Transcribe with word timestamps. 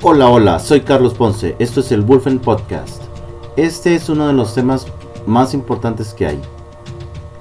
Hola, 0.00 0.28
hola, 0.30 0.60
soy 0.60 0.82
Carlos 0.82 1.14
Ponce, 1.14 1.56
esto 1.58 1.80
es 1.80 1.90
el 1.90 2.02
Wolfen 2.02 2.38
Podcast. 2.38 3.02
Este 3.56 3.96
es 3.96 4.08
uno 4.08 4.28
de 4.28 4.32
los 4.32 4.54
temas 4.54 4.86
más 5.26 5.54
importantes 5.54 6.14
que 6.14 6.24
hay, 6.24 6.40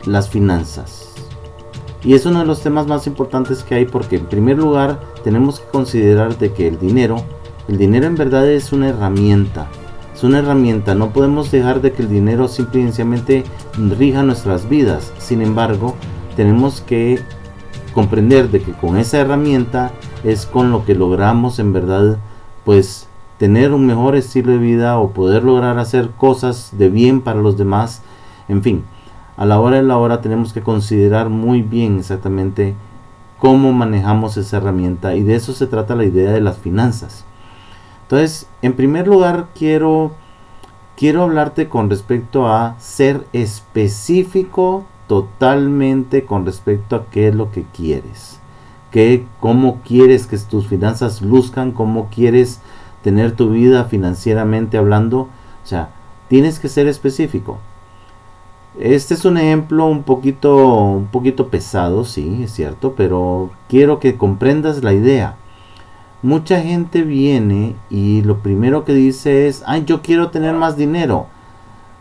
las 0.07 0.27
finanzas. 0.27 1.13
Y 2.03 2.15
es 2.15 2.25
uno 2.25 2.39
de 2.39 2.47
los 2.47 2.61
temas 2.61 2.87
más 2.87 3.05
importantes 3.05 3.63
que 3.63 3.75
hay 3.75 3.85
porque 3.85 4.15
en 4.15 4.25
primer 4.25 4.57
lugar 4.57 4.99
tenemos 5.23 5.59
que 5.59 5.67
considerar 5.67 6.35
de 6.39 6.51
que 6.51 6.67
el 6.67 6.79
dinero, 6.79 7.17
el 7.67 7.77
dinero 7.77 8.07
en 8.07 8.15
verdad 8.15 8.49
es 8.49 8.73
una 8.73 8.89
herramienta. 8.89 9.67
Es 10.15 10.23
una 10.23 10.39
herramienta, 10.39 10.95
no 10.95 11.13
podemos 11.13 11.51
dejar 11.51 11.79
de 11.81 11.91
que 11.91 12.01
el 12.01 12.09
dinero 12.09 12.47
simplemente 12.47 13.43
rija 13.77 14.23
nuestras 14.23 14.67
vidas. 14.67 15.13
Sin 15.19 15.43
embargo, 15.43 15.93
tenemos 16.35 16.81
que 16.81 17.21
comprender 17.93 18.49
de 18.49 18.61
que 18.61 18.71
con 18.71 18.97
esa 18.97 19.19
herramienta 19.19 19.91
es 20.23 20.47
con 20.47 20.71
lo 20.71 20.85
que 20.85 20.95
logramos 20.95 21.59
en 21.59 21.71
verdad 21.71 22.17
pues 22.67 23.07
tener 23.37 23.71
un 23.71 23.85
mejor 23.85 24.17
estilo 24.17 24.51
de 24.51 24.57
vida 24.57 24.99
o 24.99 25.11
poder 25.11 25.41
lograr 25.41 25.79
hacer 25.79 26.09
cosas 26.17 26.71
de 26.73 26.89
bien 26.89 27.21
para 27.21 27.39
los 27.39 27.57
demás. 27.57 28.01
En 28.49 28.61
fin, 28.61 28.83
a 29.37 29.45
la 29.45 29.61
hora 29.61 29.77
de 29.77 29.83
la 29.83 29.97
hora 29.97 30.19
tenemos 30.19 30.51
que 30.51 30.61
considerar 30.61 31.29
muy 31.29 31.61
bien 31.61 31.97
exactamente 31.97 32.75
cómo 33.39 33.71
manejamos 33.71 34.35
esa 34.35 34.57
herramienta 34.57 35.15
y 35.15 35.23
de 35.23 35.35
eso 35.35 35.53
se 35.53 35.67
trata 35.67 35.95
la 35.95 36.03
idea 36.03 36.33
de 36.33 36.41
las 36.41 36.57
finanzas. 36.57 37.23
Entonces, 38.01 38.49
en 38.61 38.73
primer 38.73 39.07
lugar 39.07 39.47
quiero 39.55 40.11
quiero 40.97 41.23
hablarte 41.23 41.69
con 41.69 41.89
respecto 41.89 42.49
a 42.49 42.77
ser 42.79 43.25
específico 43.31 44.83
totalmente 45.07 46.25
con 46.25 46.45
respecto 46.45 46.97
a 46.97 47.05
qué 47.05 47.29
es 47.29 47.35
lo 47.35 47.49
que 47.49 47.63
quieres 47.63 48.41
cómo 49.39 49.81
quieres 49.85 50.27
que 50.27 50.37
tus 50.37 50.67
finanzas 50.67 51.21
luzcan, 51.21 51.71
cómo 51.71 52.09
quieres 52.09 52.61
tener 53.03 53.33
tu 53.33 53.51
vida 53.51 53.85
financieramente 53.85 54.77
hablando. 54.77 55.21
O 55.21 55.67
sea, 55.67 55.89
tienes 56.29 56.59
que 56.59 56.69
ser 56.69 56.87
específico. 56.87 57.57
Este 58.79 59.15
es 59.15 59.25
un 59.25 59.37
ejemplo 59.37 59.87
un 59.87 60.03
poquito, 60.03 60.73
un 60.73 61.07
poquito 61.07 61.47
pesado, 61.47 62.05
sí, 62.05 62.43
es 62.43 62.51
cierto, 62.51 62.93
pero 62.95 63.49
quiero 63.69 63.99
que 63.99 64.17
comprendas 64.17 64.83
la 64.83 64.93
idea. 64.93 65.35
Mucha 66.21 66.61
gente 66.61 67.01
viene 67.01 67.75
y 67.89 68.21
lo 68.21 68.39
primero 68.39 68.85
que 68.85 68.93
dice 68.93 69.47
es, 69.47 69.63
ay, 69.65 69.83
yo 69.85 70.01
quiero 70.01 70.29
tener 70.29 70.53
más 70.53 70.77
dinero. 70.77 71.25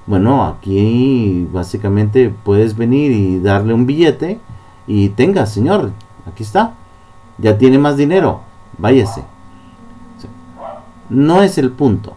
Bueno, 0.06 0.44
aquí 0.44 1.48
básicamente 1.50 2.32
puedes 2.44 2.76
venir 2.76 3.10
y 3.10 3.40
darle 3.40 3.72
un 3.74 3.86
billete 3.86 4.38
y 4.86 5.08
tenga, 5.10 5.46
señor, 5.46 5.92
aquí 6.26 6.42
está 6.42 6.74
ya 7.38 7.58
tiene 7.58 7.78
más 7.78 7.96
dinero, 7.96 8.40
váyase. 8.78 9.22
No 11.08 11.42
es 11.42 11.58
el 11.58 11.70
punto. 11.70 12.14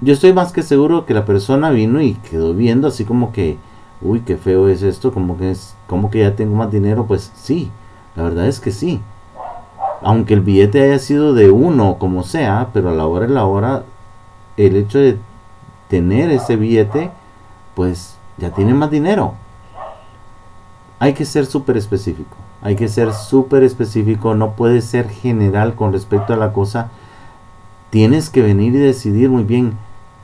Yo 0.00 0.12
estoy 0.12 0.32
más 0.32 0.52
que 0.52 0.62
seguro 0.62 1.06
que 1.06 1.14
la 1.14 1.24
persona 1.24 1.70
vino 1.70 2.00
y 2.02 2.14
quedó 2.14 2.54
viendo 2.54 2.88
así 2.88 3.04
como 3.04 3.32
que, 3.32 3.56
uy, 4.02 4.20
qué 4.20 4.36
feo 4.36 4.68
es 4.68 4.82
esto, 4.82 5.12
como 5.12 5.38
que 5.38 5.52
es, 5.52 5.74
como 5.86 6.10
que 6.10 6.18
ya 6.20 6.34
tengo 6.34 6.56
más 6.56 6.70
dinero, 6.70 7.06
pues 7.06 7.30
sí, 7.36 7.70
la 8.16 8.24
verdad 8.24 8.48
es 8.48 8.60
que 8.60 8.72
sí. 8.72 9.00
Aunque 10.02 10.34
el 10.34 10.40
billete 10.40 10.82
haya 10.82 10.98
sido 10.98 11.32
de 11.32 11.50
uno, 11.50 11.96
como 11.98 12.24
sea, 12.24 12.70
pero 12.72 12.90
a 12.90 12.92
la 12.92 13.06
hora 13.06 13.26
de 13.26 13.32
la 13.32 13.46
hora, 13.46 13.84
el 14.56 14.76
hecho 14.76 14.98
de 14.98 15.18
tener 15.88 16.30
ese 16.32 16.56
billete, 16.56 17.10
pues 17.76 18.16
ya 18.38 18.50
tiene 18.50 18.74
más 18.74 18.90
dinero. 18.90 19.34
Hay 20.98 21.14
que 21.14 21.24
ser 21.24 21.46
súper 21.46 21.76
específico. 21.76 22.36
Hay 22.62 22.76
que 22.76 22.88
ser 22.88 23.12
súper 23.12 23.64
específico, 23.64 24.34
no 24.34 24.52
puede 24.52 24.80
ser 24.82 25.08
general 25.08 25.74
con 25.74 25.92
respecto 25.92 26.32
a 26.32 26.36
la 26.36 26.52
cosa. 26.52 26.90
Tienes 27.90 28.30
que 28.30 28.40
venir 28.40 28.74
y 28.74 28.78
decidir 28.78 29.28
muy 29.30 29.42
bien 29.42 29.74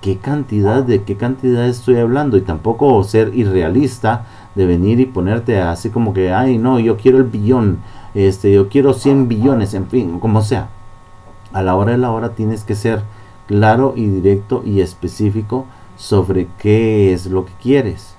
qué 0.01 0.19
cantidad, 0.19 0.83
de 0.85 1.03
qué 1.03 1.17
cantidad 1.17 1.67
estoy 1.67 1.97
hablando 1.97 2.37
y 2.37 2.43
tampoco 2.43 3.03
ser 3.03 3.35
irrealista 3.35 4.27
de 4.55 4.67
venir 4.67 5.01
y 5.01 5.07
ponerte 5.07 5.61
así 5.61 5.91
como 5.91 6.13
que, 6.15 6.33
ay 6.33 6.59
no, 6.59 6.79
yo 6.79 6.97
quiero 6.97 7.19
el 7.19 7.25
billón, 7.25 7.79
este, 8.15 8.53
yo 8.53 8.69
quiero 8.69 8.95
100 8.95 9.29
billones, 9.29 9.75
en 9.75 9.89
fin, 9.89 10.21
como 10.21 10.43
sea. 10.43 10.69
A 11.53 11.63
la 11.63 11.75
hora 11.75 11.93
de 11.93 11.99
la 11.99 12.11
hora 12.11 12.31
tienes 12.31 12.63
que 12.63 12.75
ser 12.75 13.03
claro 13.47 13.95
y 13.97 14.07
directo 14.07 14.63
y 14.65 14.81
específico 14.81 15.67
sobre 15.97 16.47
qué 16.59 17.13
es 17.13 17.27
lo 17.27 17.47
que 17.47 17.53
quieres. 17.61 18.18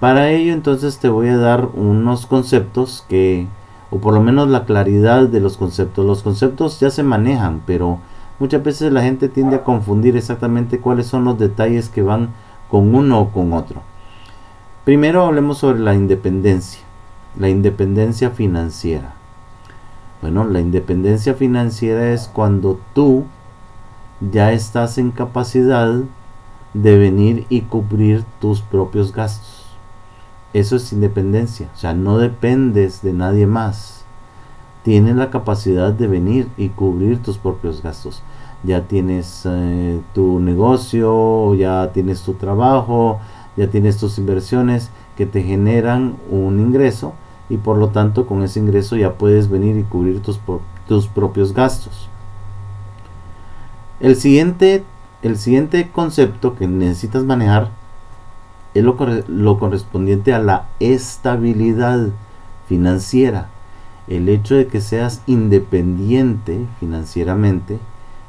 Para 0.00 0.30
ello 0.30 0.54
entonces 0.54 0.98
te 0.98 1.10
voy 1.10 1.28
a 1.28 1.36
dar 1.36 1.68
unos 1.74 2.24
conceptos 2.24 3.04
que, 3.06 3.46
o 3.90 3.98
por 3.98 4.14
lo 4.14 4.22
menos 4.22 4.48
la 4.48 4.64
claridad 4.64 5.28
de 5.28 5.40
los 5.40 5.58
conceptos. 5.58 6.06
Los 6.06 6.22
conceptos 6.22 6.80
ya 6.80 6.88
se 6.88 7.02
manejan, 7.02 7.60
pero 7.66 7.98
muchas 8.38 8.64
veces 8.64 8.90
la 8.92 9.02
gente 9.02 9.28
tiende 9.28 9.56
a 9.56 9.62
confundir 9.62 10.16
exactamente 10.16 10.80
cuáles 10.80 11.06
son 11.06 11.24
los 11.24 11.38
detalles 11.38 11.90
que 11.90 12.00
van 12.00 12.30
con 12.70 12.94
uno 12.94 13.20
o 13.20 13.28
con 13.28 13.52
otro. 13.52 13.82
Primero 14.86 15.26
hablemos 15.26 15.58
sobre 15.58 15.80
la 15.80 15.94
independencia, 15.94 16.80
la 17.38 17.50
independencia 17.50 18.30
financiera. 18.30 19.12
Bueno, 20.22 20.46
la 20.46 20.60
independencia 20.60 21.34
financiera 21.34 22.10
es 22.14 22.26
cuando 22.26 22.80
tú 22.94 23.24
ya 24.32 24.52
estás 24.52 24.96
en 24.96 25.10
capacidad 25.10 26.00
de 26.72 26.98
venir 26.98 27.44
y 27.50 27.62
cubrir 27.62 28.24
tus 28.40 28.62
propios 28.62 29.12
gastos. 29.12 29.59
Eso 30.52 30.76
es 30.76 30.92
independencia, 30.92 31.68
o 31.72 31.78
sea, 31.78 31.94
no 31.94 32.18
dependes 32.18 33.02
de 33.02 33.12
nadie 33.12 33.46
más. 33.46 34.04
Tienes 34.82 35.14
la 35.14 35.30
capacidad 35.30 35.92
de 35.92 36.08
venir 36.08 36.48
y 36.56 36.70
cubrir 36.70 37.22
tus 37.22 37.38
propios 37.38 37.82
gastos. 37.82 38.22
Ya 38.64 38.82
tienes 38.82 39.42
eh, 39.44 40.00
tu 40.12 40.40
negocio, 40.40 41.54
ya 41.54 41.92
tienes 41.92 42.22
tu 42.22 42.34
trabajo, 42.34 43.20
ya 43.56 43.68
tienes 43.68 43.98
tus 43.98 44.18
inversiones 44.18 44.90
que 45.16 45.26
te 45.26 45.42
generan 45.42 46.16
un 46.30 46.58
ingreso 46.58 47.12
y 47.48 47.56
por 47.58 47.76
lo 47.76 47.90
tanto 47.90 48.26
con 48.26 48.42
ese 48.42 48.58
ingreso 48.58 48.96
ya 48.96 49.14
puedes 49.14 49.48
venir 49.48 49.76
y 49.76 49.82
cubrir 49.82 50.20
tus, 50.20 50.40
tus 50.88 51.06
propios 51.06 51.52
gastos. 51.52 52.08
El 54.00 54.16
siguiente, 54.16 54.82
el 55.22 55.36
siguiente 55.36 55.90
concepto 55.90 56.56
que 56.56 56.66
necesitas 56.66 57.22
manejar 57.22 57.68
es 58.74 58.84
lo, 58.84 59.58
correspondiente 59.58 60.32
a 60.32 60.38
la 60.38 60.66
estabilidad 60.78 62.08
financiera. 62.68 63.48
El 64.06 64.28
hecho 64.28 64.54
de 64.54 64.66
que 64.66 64.80
seas 64.80 65.22
independiente 65.26 66.66
financieramente 66.78 67.78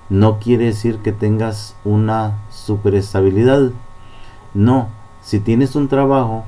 no 0.10 0.40
quiere 0.40 0.66
decir 0.66 0.98
que 0.98 1.12
tengas 1.12 1.76
una 1.84 2.40
superestabilidad. 2.50 3.72
No, 4.54 4.90
si 5.22 5.40
tienes 5.40 5.76
un 5.76 5.88
trabajo 5.88 6.44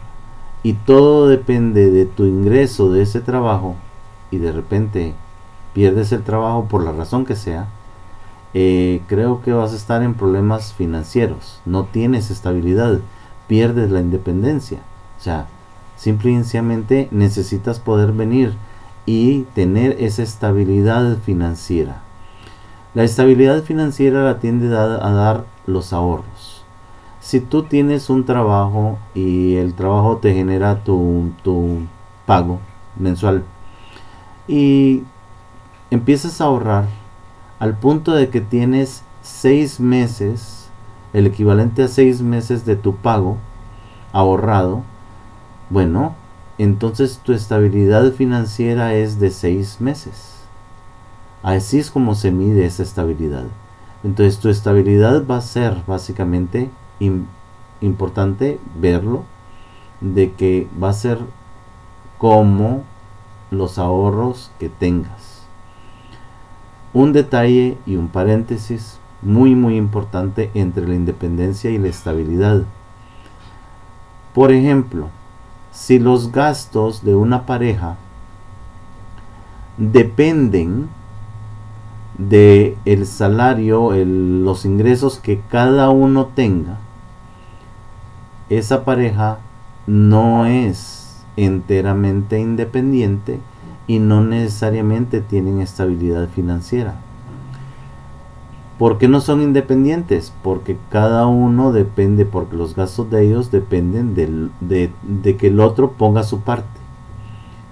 y 0.63 0.73
todo 0.73 1.27
depende 1.27 1.89
de 1.91 2.05
tu 2.05 2.25
ingreso 2.25 2.91
de 2.91 3.03
ese 3.03 3.21
trabajo 3.21 3.75
y 4.31 4.37
de 4.37 4.51
repente 4.51 5.13
pierdes 5.73 6.11
el 6.11 6.23
trabajo 6.23 6.65
por 6.65 6.83
la 6.83 6.91
razón 6.91 7.25
que 7.25 7.35
sea, 7.35 7.67
eh, 8.53 9.01
creo 9.07 9.41
que 9.41 9.51
vas 9.51 9.73
a 9.73 9.77
estar 9.77 10.03
en 10.03 10.13
problemas 10.13 10.73
financieros. 10.73 11.61
No 11.65 11.85
tienes 11.85 12.29
estabilidad 12.29 12.99
pierdes 13.53 13.91
la 13.91 13.99
independencia. 13.99 14.79
O 15.19 15.21
sea, 15.21 15.45
simplemente 15.95 17.07
necesitas 17.11 17.77
poder 17.77 18.11
venir 18.11 18.55
y 19.05 19.43
tener 19.53 19.95
esa 19.99 20.23
estabilidad 20.23 21.19
financiera. 21.19 22.01
La 22.95 23.03
estabilidad 23.03 23.61
financiera 23.61 24.23
la 24.23 24.39
tiende 24.39 24.75
a, 24.75 24.87
dar 24.87 25.45
los 25.67 25.93
ahorros. 25.93 26.63
Si 27.21 27.41
tú 27.41 27.61
tienes 27.61 28.09
un 28.09 28.25
trabajo 28.25 28.97
y 29.13 29.57
el 29.57 29.75
trabajo 29.75 30.17
te 30.17 30.33
genera 30.33 30.83
tu, 30.83 31.31
tu 31.43 31.81
pago 32.25 32.59
mensual 32.97 33.43
y 34.47 35.03
empiezas 35.91 36.41
a 36.41 36.45
ahorrar 36.45 36.87
al 37.59 37.77
punto 37.77 38.13
de 38.13 38.29
que 38.29 38.41
tienes 38.41 39.03
seis 39.21 39.79
meses 39.79 40.62
el 41.13 41.27
equivalente 41.27 41.83
a 41.83 41.87
seis 41.87 42.21
meses 42.21 42.65
de 42.65 42.75
tu 42.75 42.95
pago 42.95 43.37
ahorrado, 44.11 44.83
bueno, 45.69 46.15
entonces 46.57 47.19
tu 47.23 47.33
estabilidad 47.33 48.11
financiera 48.11 48.93
es 48.93 49.19
de 49.19 49.31
seis 49.31 49.79
meses. 49.79 50.33
Así 51.41 51.79
es 51.79 51.91
como 51.91 52.15
se 52.15 52.31
mide 52.31 52.65
esa 52.65 52.83
estabilidad. 52.83 53.45
Entonces 54.03 54.39
tu 54.39 54.49
estabilidad 54.49 55.25
va 55.25 55.37
a 55.37 55.41
ser 55.41 55.77
básicamente 55.87 56.69
importante 57.81 58.59
verlo, 58.79 59.23
de 60.01 60.33
que 60.33 60.67
va 60.81 60.89
a 60.89 60.93
ser 60.93 61.19
como 62.17 62.83
los 63.51 63.77
ahorros 63.77 64.51
que 64.59 64.69
tengas. 64.69 65.43
Un 66.93 67.13
detalle 67.13 67.77
y 67.85 67.95
un 67.95 68.09
paréntesis 68.09 68.99
muy 69.23 69.55
muy 69.55 69.77
importante 69.77 70.51
entre 70.53 70.87
la 70.87 70.95
independencia 70.95 71.69
y 71.69 71.77
la 71.77 71.87
estabilidad. 71.87 72.63
Por 74.33 74.51
ejemplo, 74.51 75.09
si 75.71 75.99
los 75.99 76.31
gastos 76.31 77.03
de 77.03 77.15
una 77.15 77.45
pareja 77.45 77.97
dependen 79.77 80.89
de 82.17 82.77
el 82.85 83.07
salario, 83.07 83.91
los 84.05 84.65
ingresos 84.65 85.19
que 85.19 85.41
cada 85.49 85.89
uno 85.89 86.27
tenga, 86.27 86.77
esa 88.49 88.85
pareja 88.85 89.39
no 89.87 90.45
es 90.45 91.23
enteramente 91.37 92.39
independiente 92.39 93.39
y 93.87 93.99
no 93.99 94.23
necesariamente 94.23 95.21
tienen 95.21 95.59
estabilidad 95.59 96.29
financiera. 96.29 96.95
¿Por 98.83 98.97
qué 98.97 99.07
no 99.07 99.21
son 99.21 99.41
independientes? 99.41 100.33
Porque 100.43 100.75
cada 100.89 101.25
uno 101.25 101.71
depende, 101.71 102.25
porque 102.25 102.57
los 102.57 102.75
gastos 102.75 103.09
de 103.09 103.25
ellos 103.25 103.49
dependen 103.49 104.13
de, 104.13 104.91
de 105.03 105.37
que 105.37 105.47
el 105.47 105.61
otro 105.61 105.93
ponga 105.93 106.23
su 106.23 106.41
parte. 106.41 106.67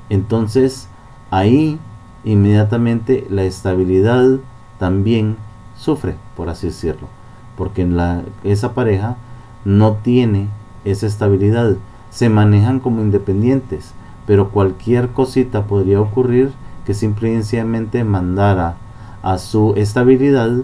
Entonces, 0.09 0.87
ahí 1.29 1.77
inmediatamente 2.23 3.27
la 3.29 3.43
estabilidad 3.43 4.39
también 4.79 5.35
sufre, 5.75 6.15
por 6.37 6.47
así 6.47 6.67
decirlo, 6.67 7.09
porque 7.57 7.81
en 7.81 7.97
la, 7.97 8.21
esa 8.45 8.73
pareja 8.73 9.17
no 9.65 9.95
tiene 9.95 10.47
esa 10.85 11.07
estabilidad, 11.07 11.75
se 12.09 12.29
manejan 12.29 12.79
como 12.79 13.01
independientes, 13.01 13.91
pero 14.25 14.51
cualquier 14.51 15.09
cosita 15.09 15.65
podría 15.65 15.99
ocurrir 15.99 16.53
que 16.85 16.93
simplemente 16.93 18.05
mandara 18.05 18.77
a 19.23 19.39
su 19.39 19.73
estabilidad 19.75 20.61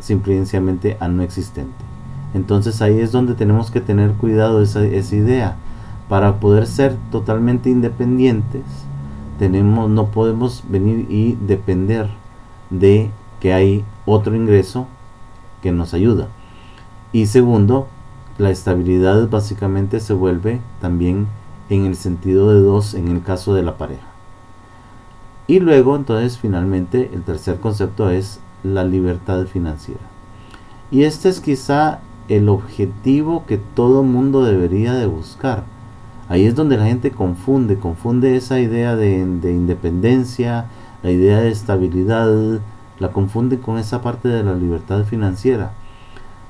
simplemente 0.00 0.96
a 1.00 1.08
no 1.08 1.22
existente. 1.22 1.84
Entonces 2.34 2.80
ahí 2.82 2.98
es 3.00 3.12
donde 3.12 3.34
tenemos 3.34 3.70
que 3.70 3.80
tener 3.80 4.12
cuidado 4.12 4.62
esa, 4.62 4.84
esa 4.84 5.16
idea. 5.16 5.56
Para 6.08 6.40
poder 6.40 6.66
ser 6.66 6.96
totalmente 7.12 7.70
independientes, 7.70 8.62
tenemos, 9.38 9.88
no 9.88 10.06
podemos 10.06 10.64
venir 10.68 11.06
y 11.08 11.36
depender 11.46 12.08
de 12.70 13.10
que 13.40 13.52
hay 13.52 13.84
otro 14.06 14.34
ingreso 14.34 14.86
que 15.62 15.72
nos 15.72 15.94
ayuda. 15.94 16.28
Y 17.12 17.26
segundo, 17.26 17.88
la 18.38 18.50
estabilidad 18.50 19.28
básicamente 19.28 20.00
se 20.00 20.12
vuelve 20.12 20.60
también 20.80 21.26
en 21.68 21.86
el 21.86 21.96
sentido 21.96 22.52
de 22.52 22.60
dos 22.60 22.94
en 22.94 23.08
el 23.08 23.22
caso 23.22 23.54
de 23.54 23.62
la 23.62 23.76
pareja. 23.76 24.06
Y 25.46 25.58
luego, 25.58 25.96
entonces, 25.96 26.38
finalmente, 26.38 27.10
el 27.12 27.22
tercer 27.22 27.58
concepto 27.58 28.10
es 28.10 28.40
la 28.62 28.84
libertad 28.84 29.46
financiera. 29.46 30.00
Y 30.90 31.04
este 31.04 31.28
es 31.28 31.40
quizá 31.40 32.00
el 32.28 32.48
objetivo 32.48 33.44
que 33.46 33.58
todo 33.58 34.02
mundo 34.02 34.44
debería 34.44 34.92
de 34.94 35.06
buscar 35.06 35.64
Ahí 36.30 36.46
es 36.46 36.54
donde 36.54 36.76
la 36.76 36.84
gente 36.84 37.10
confunde, 37.10 37.76
confunde 37.76 38.36
esa 38.36 38.60
idea 38.60 38.94
de, 38.94 39.18
independencia, 39.18 40.66
la 41.02 41.10
idea 41.10 41.40
de 41.40 41.50
estabilidad, 41.50 42.60
la 43.00 43.10
confunde 43.10 43.58
con 43.58 43.78
esa 43.78 44.00
parte 44.00 44.28
de 44.28 44.44
la 44.44 44.54
libertad 44.54 45.02
financiera. 45.02 45.72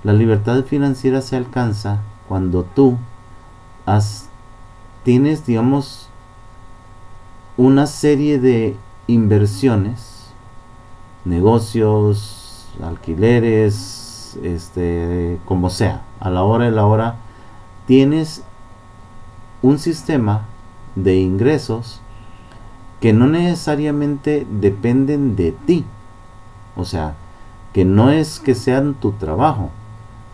La 0.05 0.13
libertad 0.13 0.65
financiera 0.65 1.23
se 1.23 1.37
alcanza 1.37 2.03
cuando 2.29 2.63
tú 2.63 2.99
has, 3.87 4.29
tienes, 5.03 5.47
digamos, 5.47 6.11
una 7.57 7.87
serie 7.87 8.39
de 8.39 8.77
inversiones, 9.07 10.20
negocios, 11.25 12.69
alquileres, 12.83 14.39
este, 14.43 15.39
como 15.45 15.71
sea, 15.71 16.03
a 16.21 16.31
la 16.31 16.43
hora 16.43 16.67
de 16.67 16.71
la 16.71 16.87
hora, 16.87 17.17
tienes 17.87 18.43
un 19.63 19.79
sistema 19.79 20.47
de 20.95 21.17
ingresos 21.17 22.01
que 23.01 23.13
no 23.13 23.27
necesariamente 23.27 24.47
dependen 24.51 25.37
de 25.37 25.53
ti. 25.53 25.85
O 26.77 26.85
sea, 26.85 27.15
que 27.73 27.85
no 27.85 28.11
es 28.11 28.41
que 28.41 28.55
sean 28.55 28.95
tu 28.95 29.13
trabajo, 29.13 29.71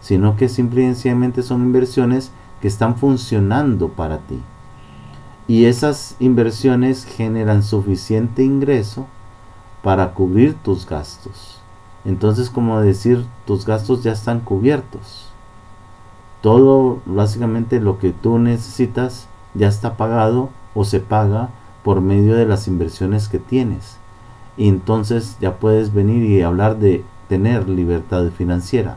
sino 0.00 0.36
que 0.36 0.48
simplemente 0.48 1.42
son 1.42 1.62
inversiones 1.62 2.30
que 2.60 2.68
están 2.68 2.96
funcionando 2.96 3.88
para 3.88 4.18
ti. 4.18 4.40
Y 5.48 5.66
esas 5.66 6.16
inversiones 6.18 7.04
generan 7.04 7.62
suficiente 7.62 8.42
ingreso 8.42 9.06
para 9.86 10.12
cubrir 10.12 10.56
tus 10.64 10.84
gastos. 10.84 11.60
Entonces, 12.04 12.50
como 12.50 12.80
decir, 12.80 13.24
tus 13.46 13.64
gastos 13.64 14.02
ya 14.02 14.10
están 14.10 14.40
cubiertos 14.40 15.26
todo 16.46 17.00
básicamente 17.06 17.80
lo 17.80 17.98
que 17.98 18.12
tú 18.12 18.38
necesitas 18.38 19.26
ya 19.54 19.66
está 19.66 19.96
pagado 19.96 20.50
o 20.74 20.84
se 20.84 21.00
paga 21.00 21.48
por 21.82 22.00
medio 22.00 22.36
de 22.36 22.46
las 22.46 22.68
inversiones 22.68 23.26
que 23.26 23.40
tienes. 23.40 23.96
Y 24.56 24.68
entonces 24.68 25.36
ya 25.40 25.56
puedes 25.56 25.92
venir 25.92 26.22
y 26.22 26.42
hablar 26.42 26.78
de 26.78 27.04
tener 27.28 27.68
libertad 27.68 28.30
financiera. 28.30 28.96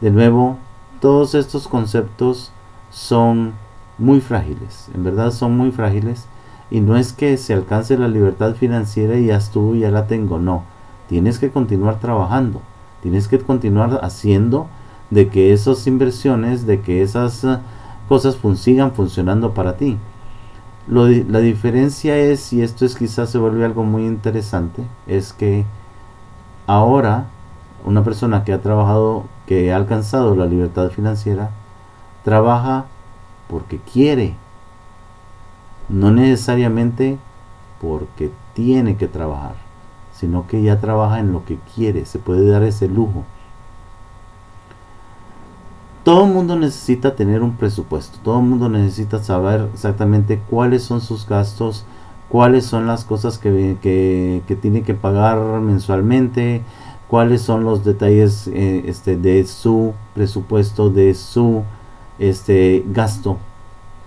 De 0.00 0.12
nuevo, 0.12 0.58
todos 1.00 1.34
estos 1.34 1.66
conceptos 1.66 2.52
son 2.92 3.54
muy 3.98 4.20
frágiles, 4.20 4.88
en 4.94 5.02
verdad 5.02 5.32
son 5.32 5.56
muy 5.56 5.72
frágiles. 5.72 6.26
Y 6.70 6.80
no 6.80 6.96
es 6.96 7.12
que 7.12 7.36
se 7.36 7.54
alcance 7.54 7.96
la 7.96 8.08
libertad 8.08 8.54
financiera 8.54 9.16
y 9.16 9.26
ya 9.26 9.36
estuvo, 9.36 9.74
ya 9.74 9.90
la 9.90 10.06
tengo, 10.06 10.38
no. 10.38 10.64
Tienes 11.08 11.38
que 11.38 11.50
continuar 11.50 12.00
trabajando, 12.00 12.60
tienes 13.02 13.28
que 13.28 13.38
continuar 13.38 14.00
haciendo 14.02 14.68
de 15.10 15.28
que 15.28 15.52
esas 15.52 15.86
inversiones, 15.86 16.66
de 16.66 16.80
que 16.80 17.02
esas 17.02 17.44
eh, 17.44 17.58
cosas 18.08 18.36
sigan 18.56 18.92
funcionando 18.92 19.54
para 19.54 19.76
ti. 19.76 19.96
la 20.88 21.40
diferencia 21.40 22.16
es, 22.16 22.52
y 22.52 22.62
esto 22.62 22.84
es 22.84 22.94
quizás 22.96 23.30
se 23.30 23.38
vuelve 23.38 23.64
algo 23.64 23.84
muy 23.84 24.06
interesante, 24.06 24.82
es 25.06 25.32
que 25.32 25.64
ahora 26.66 27.26
una 27.84 28.04
persona 28.04 28.44
que 28.44 28.52
ha 28.52 28.60
trabajado, 28.60 29.24
que 29.46 29.72
ha 29.72 29.76
alcanzado 29.76 30.34
la 30.34 30.46
libertad 30.46 30.90
financiera, 30.90 31.50
trabaja 32.24 32.86
porque 33.48 33.78
quiere, 33.78 34.34
no 35.88 36.10
necesariamente 36.10 37.18
porque 37.80 38.30
tiene 38.54 38.96
que 38.96 39.08
trabajar, 39.08 39.54
sino 40.12 40.46
que 40.46 40.62
ya 40.62 40.80
trabaja 40.80 41.20
en 41.20 41.32
lo 41.32 41.44
que 41.44 41.58
quiere, 41.74 42.04
se 42.04 42.18
puede 42.18 42.48
dar 42.48 42.62
ese 42.62 42.88
lujo. 42.88 43.24
Todo 46.04 46.26
el 46.26 46.32
mundo 46.32 46.56
necesita 46.56 47.14
tener 47.16 47.42
un 47.42 47.56
presupuesto, 47.56 48.18
todo 48.22 48.38
el 48.40 48.46
mundo 48.46 48.68
necesita 48.68 49.22
saber 49.22 49.68
exactamente 49.72 50.40
cuáles 50.48 50.82
son 50.82 51.00
sus 51.00 51.26
gastos, 51.26 51.84
cuáles 52.28 52.64
son 52.64 52.86
las 52.86 53.04
cosas 53.04 53.38
que, 53.38 53.76
que, 53.82 54.56
tiene 54.56 54.82
que 54.82 54.94
pagar 54.94 55.38
mensualmente, 55.60 56.62
cuáles 57.08 57.42
son 57.42 57.64
los 57.64 57.84
detalles 57.84 58.48
eh, 58.48 58.84
este, 58.86 59.16
de 59.16 59.46
su 59.46 59.92
presupuesto, 60.14 60.90
de 60.90 61.14
su 61.14 61.62
este, 62.18 62.84
gasto 62.86 63.38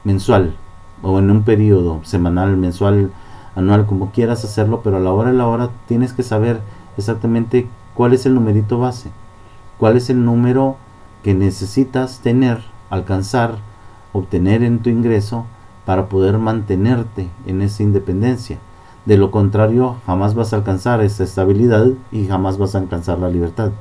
mensual 0.03 0.55
o 1.01 1.20
en 1.20 1.31
un 1.31 1.43
periodo 1.43 2.01
semanal, 2.03 2.58
mensual, 2.58 3.12
anual, 3.55 3.86
como 3.86 4.12
quieras 4.12 4.43
hacerlo, 4.43 4.81
pero 4.84 4.98
a 4.98 5.00
la 5.00 5.12
hora 5.12 5.31
de 5.31 5.38
la 5.38 5.48
hora 5.48 5.70
tienes 5.88 6.13
que 6.13 6.24
saber 6.24 6.62
exactamente 6.98 7.67
cuál 7.93 8.13
es 8.13 8.25
el 8.25 8.36
numerito 8.36 8.79
base, 8.79 9.10
cuál 9.77 9.98
es 9.98 10.10
el 10.10 10.24
número 10.24 10.77
que 11.24 11.34
necesitas 11.34 12.20
tener, 12.20 12.63
alcanzar, 12.89 13.58
obtener 14.13 14.63
en 14.63 14.79
tu 14.79 14.89
ingreso 14.89 15.46
para 15.86 16.08
poder 16.08 16.38
mantenerte 16.38 17.29
en 17.46 17.62
esa 17.62 17.84
independencia. 17.84 18.58
De 19.05 19.17
lo 19.17 19.31
contrario, 19.31 19.96
jamás 20.05 20.36
vas 20.36 20.53
a 20.53 20.58
alcanzar 20.58 21.01
esa 21.01 21.24
estabilidad 21.24 21.88
y 22.12 22.27
jamás 22.27 22.58
vas 22.58 22.75
a 22.75 22.77
alcanzar 22.77 23.20
la 23.20 23.29
libertad. 23.29 23.72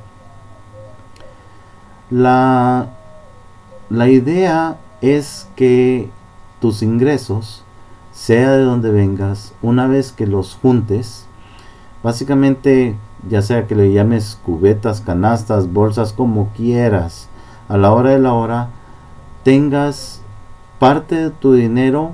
La, 2.09 2.87
la 3.89 4.09
idea 4.09 4.77
es 5.01 5.47
que 5.55 6.09
tus 6.61 6.81
ingresos, 6.83 7.63
sea 8.13 8.51
de 8.51 8.63
donde 8.63 8.91
vengas, 8.91 9.53
una 9.61 9.87
vez 9.87 10.13
que 10.13 10.27
los 10.27 10.57
juntes, 10.61 11.25
básicamente 12.03 12.95
ya 13.27 13.41
sea 13.41 13.67
que 13.67 13.75
le 13.75 13.91
llames 13.91 14.39
cubetas, 14.45 15.01
canastas, 15.01 15.73
bolsas, 15.73 16.13
como 16.13 16.49
quieras, 16.55 17.27
a 17.67 17.77
la 17.77 17.91
hora 17.91 18.11
de 18.11 18.19
la 18.19 18.33
hora 18.33 18.69
tengas 19.43 20.21
parte 20.79 21.15
de 21.15 21.29
tu 21.31 21.53
dinero 21.53 22.13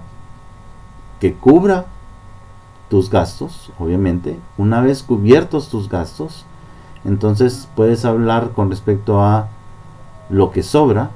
que 1.20 1.34
cubra 1.34 1.86
tus 2.89 3.10
gastos, 3.10 3.72
obviamente. 3.80 4.39
Una 4.58 4.82
vez 4.82 5.04
cubiertos 5.04 5.70
tus 5.70 5.89
gastos, 5.89 6.46
entonces 7.04 7.68
puedes 7.75 8.06
hablar 8.06 8.51
con 8.51 8.70
respecto 8.70 9.22
a 9.22 9.50
lo 10.30 10.51
que 10.51 10.63
sobra, 10.63 11.12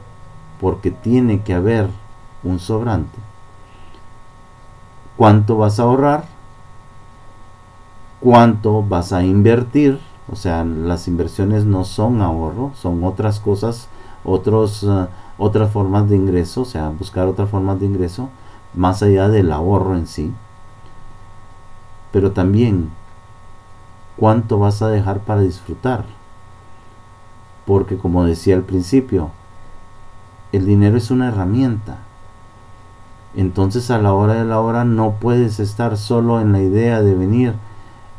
porque 0.60 0.92
tiene 0.92 1.42
que 1.42 1.54
haber 1.54 1.88
un 2.44 2.60
sobrante. 2.60 3.18
¿Cuánto 5.18 5.58
vas 5.58 5.80
a 5.80 5.84
ahorrar? 5.84 6.26
¿Cuánto 8.20 8.84
vas 8.84 9.14
a 9.14 9.24
invertir? 9.24 10.00
O 10.32 10.36
sea, 10.36 10.64
las 10.64 11.08
inversiones 11.08 11.66
no 11.66 11.84
son 11.84 12.22
ahorro, 12.22 12.72
son 12.76 13.04
otras 13.04 13.40
cosas 13.40 13.90
otros, 14.24 14.84
eh, 14.84 15.08
otras 15.38 15.72
formas 15.72 16.10
de 16.10 16.16
ingreso, 16.16 16.62
o 16.62 16.66
sea, 16.66 16.90
buscar 16.90 17.28
otras 17.28 17.50
formas 17.50 17.80
de 17.80 17.86
ingreso 17.86 18.30
más 18.74 19.02
allá 19.04 19.28
del 19.28 19.52
ahorro 19.52 19.96
en 19.96 20.08
sí. 20.08 20.34
Pero 22.12 22.32
también 22.32 22.92
cuánto 24.18 24.60
vas 24.60 24.82
a 24.82 24.90
dejar 24.90 25.20
para 25.20 25.42
disfrutar. 25.42 26.06
Porque 27.66 27.98
como 27.98 28.26
decía 28.26 28.56
al 28.56 28.64
principio, 28.64 29.32
el 30.52 30.66
dinero 30.66 30.98
es 30.98 31.12
una 31.12 31.30
herramienta. 31.30 32.00
Entonces 33.36 33.90
a 33.92 33.98
la 33.98 34.14
hora 34.14 34.34
de 34.36 34.46
la 34.46 34.60
hora 34.60 34.84
no 34.84 35.12
puedes 35.14 35.60
estar 35.60 35.98
solo 35.98 36.42
en 36.42 36.52
la 36.52 36.62
idea 36.62 37.02
de 37.02 37.16
venir 37.16 37.54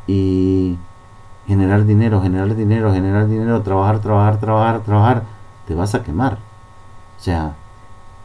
y 0.06 0.78
generar 1.46 1.84
dinero, 1.84 2.22
generar 2.22 2.54
dinero, 2.54 2.92
generar 2.92 3.28
dinero, 3.28 3.62
trabajar, 3.62 4.00
trabajar, 4.00 4.40
trabajar, 4.40 4.80
trabajar. 4.80 5.22
Te 5.66 5.74
vas 5.74 5.94
a 5.94 6.02
quemar. 6.02 6.38
O 7.18 7.22
sea, 7.22 7.54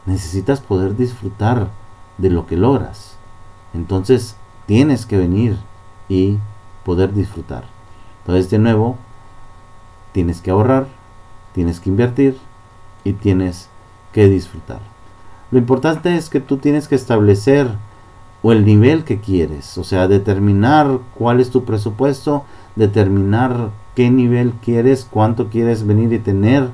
necesitas 0.06 0.60
poder 0.60 0.96
disfrutar 0.96 1.68
de 2.16 2.30
lo 2.30 2.46
que 2.46 2.56
logras. 2.56 3.16
Entonces 3.74 4.36
tienes 4.66 5.06
que 5.06 5.18
venir 5.18 5.58
y 6.08 6.38
poder 6.84 7.12
disfrutar. 7.12 7.64
Entonces 8.20 8.50
de 8.50 8.58
nuevo, 8.58 8.96
tienes 10.12 10.40
que 10.40 10.50
ahorrar, 10.50 10.88
tienes 11.52 11.80
que 11.80 11.90
invertir 11.90 12.38
y 13.04 13.12
tienes 13.12 13.68
que 14.12 14.26
disfrutar. 14.28 14.80
Lo 15.50 15.58
importante 15.58 16.14
es 16.14 16.28
que 16.28 16.40
tú 16.40 16.58
tienes 16.58 16.88
que 16.88 16.94
establecer 16.94 17.68
o 18.42 18.52
el 18.52 18.66
nivel 18.66 19.04
que 19.04 19.18
quieres, 19.18 19.78
o 19.78 19.84
sea, 19.84 20.06
determinar 20.06 20.98
cuál 21.16 21.40
es 21.40 21.50
tu 21.50 21.64
presupuesto, 21.64 22.44
determinar 22.76 23.70
qué 23.96 24.10
nivel 24.10 24.52
quieres, 24.62 25.08
cuánto 25.10 25.48
quieres 25.48 25.86
venir 25.86 26.12
y 26.12 26.18
tener 26.18 26.68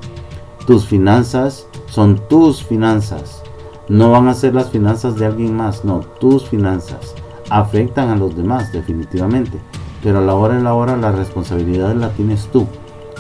Tus 0.67 0.87
finanzas 0.87 1.67
son 1.87 2.21
tus 2.29 2.65
finanzas. 2.65 3.43
No 3.89 4.11
van 4.11 4.29
a 4.29 4.35
ser 4.35 4.55
las 4.55 4.71
finanzas 4.71 5.17
de 5.17 5.27
alguien 5.27 5.57
más, 5.57 5.85
no, 5.85 6.01
tus 6.21 6.49
finanzas. 6.49 7.15
Afectan 7.61 8.09
a 8.09 8.17
los 8.17 8.37
demás, 8.37 8.73
definitivamente 8.73 9.61
pero 10.03 10.19
a 10.19 10.23
la 10.23 10.35
hora 10.35 10.57
de 10.57 10.63
la 10.63 10.75
hora 10.75 10.97
la 10.97 11.13
responsabilidad 11.13 11.95
la 11.95 12.11
tienes 12.11 12.49
tú. 12.49 12.67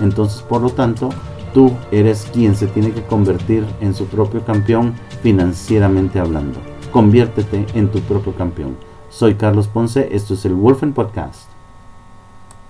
Entonces, 0.00 0.42
por 0.42 0.62
lo 0.62 0.70
tanto, 0.70 1.10
tú 1.54 1.72
eres 1.90 2.28
quien 2.32 2.56
se 2.56 2.66
tiene 2.66 2.90
que 2.90 3.02
convertir 3.02 3.64
en 3.80 3.94
su 3.94 4.06
propio 4.06 4.44
campeón 4.44 4.94
financieramente 5.22 6.18
hablando. 6.18 6.58
Conviértete 6.90 7.66
en 7.74 7.88
tu 7.88 8.00
propio 8.00 8.34
campeón. 8.34 8.76
Soy 9.08 9.34
Carlos 9.34 9.68
Ponce, 9.68 10.08
esto 10.12 10.34
es 10.34 10.44
el 10.44 10.54
Wolfen 10.54 10.92
Podcast. 10.92 11.51